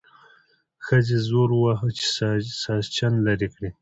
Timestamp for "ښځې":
0.85-1.17